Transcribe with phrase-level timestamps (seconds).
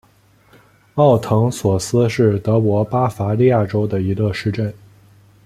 [0.95, 4.73] 奥滕索斯是德国巴伐利亚州的一个市镇。